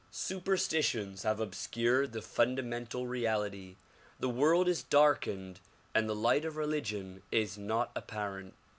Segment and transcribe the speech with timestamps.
[0.09, 3.75] Superstitions have obscured the fundamental reality,
[4.19, 5.59] the world is darkened
[5.93, 8.55] and the light of religion is not appar ent.